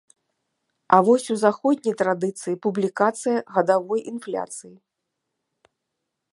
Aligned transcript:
А 0.95 0.97
вось 1.09 1.25
у 1.35 1.37
заходняй 1.43 1.95
традыцыі 2.01 2.57
публікацыя 2.65 3.37
гадавой 3.59 4.01
інфляцыі. 4.13 4.73